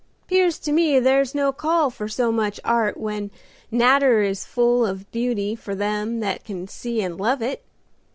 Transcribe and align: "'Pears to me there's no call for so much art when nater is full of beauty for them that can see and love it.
"'Pears 0.27 0.57
to 0.57 0.71
me 0.71 0.99
there's 0.99 1.35
no 1.35 1.51
call 1.51 1.91
for 1.91 2.07
so 2.07 2.31
much 2.31 2.59
art 2.65 2.97
when 2.97 3.29
nater 3.69 4.23
is 4.23 4.43
full 4.43 4.83
of 4.83 5.05
beauty 5.11 5.55
for 5.55 5.75
them 5.75 6.21
that 6.21 6.43
can 6.43 6.67
see 6.67 7.03
and 7.03 7.19
love 7.19 7.39
it. 7.43 7.61